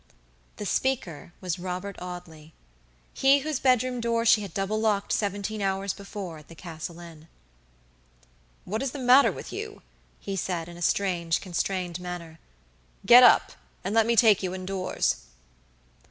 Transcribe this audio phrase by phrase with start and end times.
[0.55, 2.53] The speaker was Robert Audley.
[3.13, 7.27] He whose bedroom door she had double locked seventeen hours before at the Castle Inn.
[8.65, 9.83] "What is the matter with you?"
[10.19, 12.39] he said, in a strange, constrained manner.
[13.05, 13.51] "Get up,
[13.83, 15.17] and let me take you indoors."